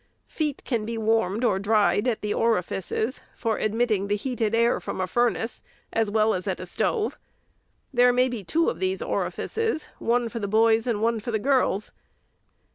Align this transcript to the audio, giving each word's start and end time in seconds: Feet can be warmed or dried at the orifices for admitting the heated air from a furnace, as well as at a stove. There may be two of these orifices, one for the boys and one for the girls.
Feet 0.25 0.63
can 0.65 0.83
be 0.83 0.97
warmed 0.97 1.43
or 1.43 1.59
dried 1.59 2.07
at 2.07 2.21
the 2.21 2.33
orifices 2.33 3.21
for 3.35 3.57
admitting 3.59 4.07
the 4.07 4.15
heated 4.15 4.55
air 4.55 4.79
from 4.79 4.99
a 4.99 5.05
furnace, 5.05 5.61
as 5.93 6.09
well 6.09 6.33
as 6.33 6.47
at 6.47 6.59
a 6.59 6.65
stove. 6.65 7.19
There 7.93 8.11
may 8.11 8.27
be 8.27 8.43
two 8.43 8.67
of 8.71 8.79
these 8.79 9.03
orifices, 9.03 9.87
one 9.99 10.27
for 10.27 10.39
the 10.39 10.47
boys 10.47 10.87
and 10.87 11.03
one 11.03 11.19
for 11.19 11.29
the 11.29 11.37
girls. 11.37 11.91